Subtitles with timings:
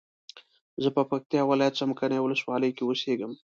[0.83, 3.31] زه په پکتیا ولایت څمکنیو ولسوالۍ کی اوسیږم